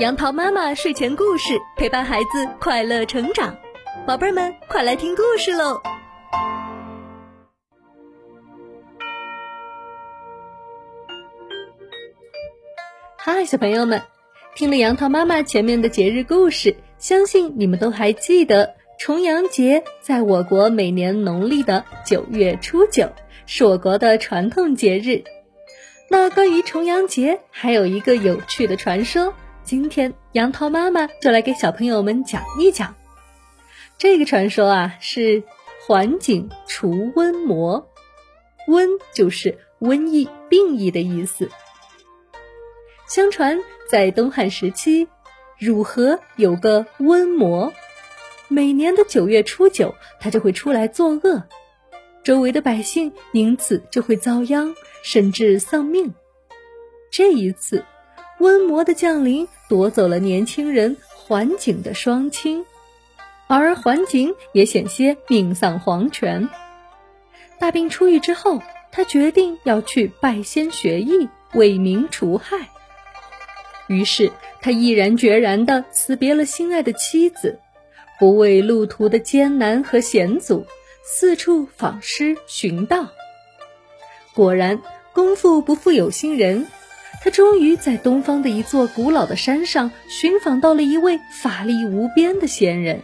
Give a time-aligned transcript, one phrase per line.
[0.00, 3.56] 杨桃妈妈睡前故事陪伴孩子快乐成长，
[4.04, 5.80] 宝贝们快来听故事喽！
[13.16, 14.02] 嗨，小朋友们，
[14.56, 23.12] 听了杨桃妈妈前面的节日故事，相信你们都还记得重阳节在我国每年农历的九月初九，
[23.46, 25.22] 是我国的传统节日。
[26.10, 29.32] 那关于重阳节，还有一个有趣的传说。
[29.64, 32.94] 今天杨桃妈妈就来给小朋友们讲一讲，
[33.96, 35.42] 这个传说啊是
[35.86, 37.88] 环境除瘟魔，
[38.68, 41.48] 瘟就是瘟疫、病疫的意思。
[43.08, 43.58] 相传
[43.88, 45.08] 在东汉时期，
[45.58, 47.72] 汝河有个瘟魔，
[48.48, 51.44] 每年的九月初九，他就会出来作恶，
[52.22, 56.12] 周围的百姓因此就会遭殃，甚至丧命。
[57.10, 57.82] 这一次。
[58.38, 62.66] 瘟魔的降临夺走了年轻人桓景的双亲，
[63.46, 66.48] 而桓景也险些命丧黄泉。
[67.58, 68.60] 大病初愈之后，
[68.90, 72.68] 他决定要去拜仙学艺，为民除害。
[73.86, 77.60] 于是他毅然决然地辞别了心爱的妻子，
[78.18, 80.66] 不畏路途的艰难和险阻，
[81.04, 83.08] 四处访师寻道。
[84.34, 84.82] 果然，
[85.12, 86.66] 功夫不负有心人。
[87.22, 93.02] 他终于在东方的一座古老的山上寻访到了一位法力无边的仙人。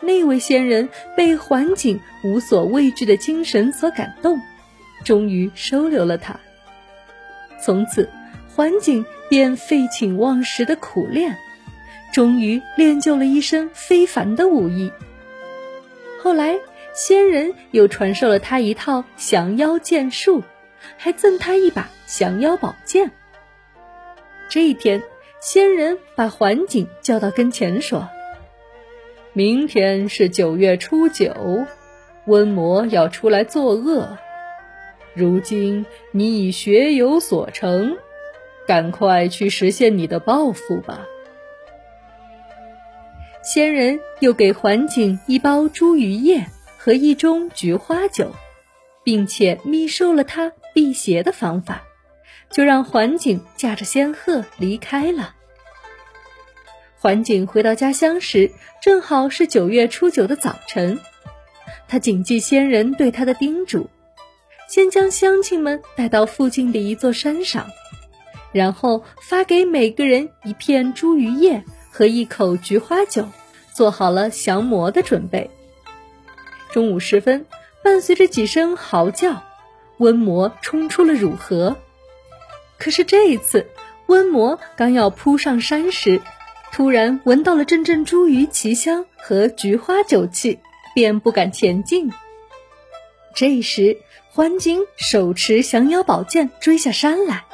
[0.00, 4.38] 那位仙人被环境无所畏惧的精神所感动，
[5.02, 6.38] 终于收留了他。
[7.62, 8.10] 从此，
[8.54, 11.38] 环境便废寝忘食的苦练，
[12.12, 14.92] 终于练就了一身非凡的武艺。
[16.22, 16.58] 后来，
[16.94, 20.42] 仙人又传授了他一套降妖剑术。
[20.96, 23.10] 还赠他一把降妖宝剑。
[24.48, 25.02] 这一天，
[25.40, 28.08] 仙人把环景叫到跟前，说
[29.32, 31.34] ：“明天是九月初九，
[32.26, 34.18] 瘟魔要出来作恶。
[35.14, 37.96] 如今你已学有所成，
[38.66, 41.06] 赶快去实现你的抱负吧。”
[43.42, 46.46] 仙人又给环景一包茱萸叶
[46.78, 48.32] 和一盅菊花酒。
[49.04, 51.82] 并且密授了他辟邪的方法，
[52.50, 55.34] 就让环景驾着仙鹤离开了。
[56.98, 58.50] 环景回到家乡时，
[58.82, 61.00] 正好是九月初九的早晨。
[61.88, 63.88] 他谨记仙人对他的叮嘱，
[64.68, 67.70] 先将乡亲们带到附近的一座山上，
[68.52, 73.28] 然后发给每个人一片茱萸叶和一口菊花酒，
[73.72, 75.50] 做好了降魔的准备。
[76.72, 77.46] 中午时分。
[77.84, 79.42] 伴随着几声嚎叫，
[79.98, 81.76] 瘟魔冲出了汝河。
[82.78, 83.66] 可是这一次，
[84.06, 86.20] 瘟魔刚要扑上山时，
[86.72, 90.58] 突然闻到了阵阵茱萸奇香和菊花酒气，
[90.94, 92.12] 便不敢前进。
[93.34, 93.98] 这时，
[94.30, 97.44] 环景手持降妖宝剑追下山来，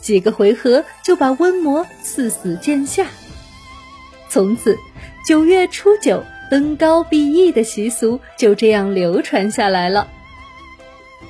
[0.00, 3.06] 几个回合就把瘟魔刺死剑下。
[4.28, 4.76] 从此，
[5.26, 6.22] 九月初九。
[6.48, 10.06] 登高避疫的习俗就这样流传下来了。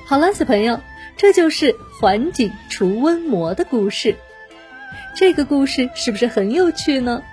[0.05, 0.79] 好了，小朋友，
[1.17, 4.15] 这就是环景除瘟魔的故事。
[5.15, 7.23] 这个故事是不是很有趣呢？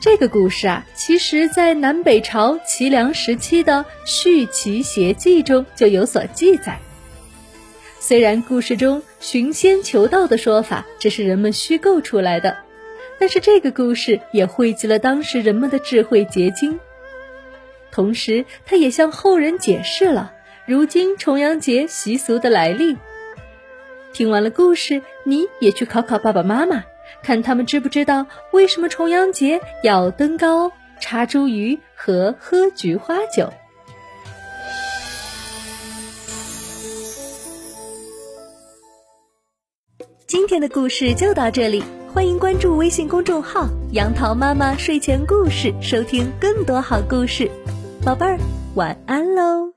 [0.00, 6.78] 这个故事啊，其实在南北朝齐梁时期的《续齐邪记》中就有所记载。
[8.00, 12.58] 虽然故事中寻仙求道的说法只是人们虚构出来的。
[13.16, 16.80] 但是这个故事也汇集了当时人们的智慧结晶，
[17.92, 20.33] 同时它也向后人解释了
[20.66, 22.96] 如今重阳节习俗的来历。
[24.14, 26.84] 听完了故事，你也去考考爸爸妈妈，
[27.22, 33.52] 看他们知不知道为什么重阳节要登高、插茱萸和喝菊花酒。
[40.26, 41.84] 今天的故事就到这里。
[42.14, 47.50] 欢迎关注微信公众号“杨桃妈妈睡前故事”，收听更多好故事。
[48.04, 48.38] 宝贝儿，
[48.76, 49.74] 晚安喽！